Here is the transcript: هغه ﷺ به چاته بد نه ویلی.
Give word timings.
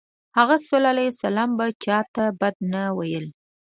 هغه 0.37 0.55
ﷺ 0.69 1.47
به 1.57 1.65
چاته 1.83 2.25
بد 2.39 2.55
نه 2.71 2.83
ویلی. 2.97 3.31